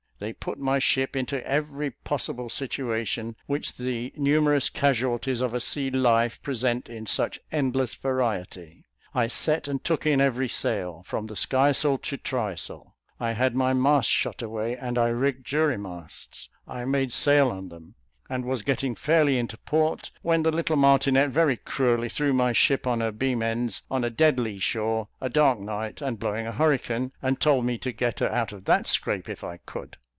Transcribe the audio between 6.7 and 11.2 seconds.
in such endless variety. I set and took in every sail,